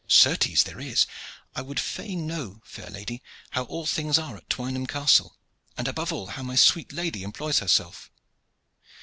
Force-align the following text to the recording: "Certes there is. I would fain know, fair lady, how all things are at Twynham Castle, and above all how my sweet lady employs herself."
"Certes 0.07 0.63
there 0.63 0.79
is. 0.79 1.05
I 1.55 1.61
would 1.61 1.79
fain 1.79 2.25
know, 2.25 2.63
fair 2.65 2.89
lady, 2.89 3.21
how 3.51 3.65
all 3.65 3.85
things 3.85 4.17
are 4.17 4.35
at 4.35 4.49
Twynham 4.49 4.87
Castle, 4.87 5.37
and 5.77 5.87
above 5.87 6.11
all 6.11 6.25
how 6.25 6.41
my 6.41 6.55
sweet 6.55 6.91
lady 6.91 7.21
employs 7.21 7.59
herself." 7.59 8.09